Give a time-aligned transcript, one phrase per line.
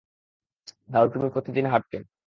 [0.89, 1.97] রাহুল তুমি প্রতিদিন হারতে।